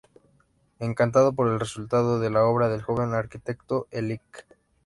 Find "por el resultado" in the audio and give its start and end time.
1.33-2.19